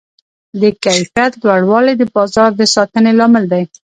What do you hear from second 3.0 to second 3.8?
لامل دی.